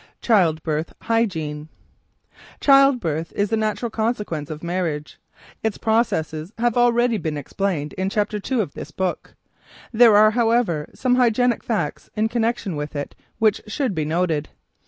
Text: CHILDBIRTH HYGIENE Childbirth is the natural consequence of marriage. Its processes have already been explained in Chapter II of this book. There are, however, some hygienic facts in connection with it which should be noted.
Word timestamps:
CHILDBIRTH 0.23 0.93
HYGIENE 1.01 1.69
Childbirth 2.59 3.31
is 3.33 3.51
the 3.51 3.55
natural 3.55 3.91
consequence 3.91 4.49
of 4.49 4.63
marriage. 4.63 5.19
Its 5.61 5.77
processes 5.77 6.51
have 6.57 6.75
already 6.75 7.19
been 7.19 7.37
explained 7.37 7.93
in 7.99 8.09
Chapter 8.09 8.41
II 8.43 8.61
of 8.61 8.73
this 8.73 8.89
book. 8.89 9.35
There 9.91 10.17
are, 10.17 10.31
however, 10.31 10.89
some 10.95 11.17
hygienic 11.17 11.63
facts 11.63 12.09
in 12.15 12.29
connection 12.29 12.75
with 12.75 12.95
it 12.95 13.13
which 13.37 13.61
should 13.67 13.93
be 13.93 14.03
noted. 14.05 14.49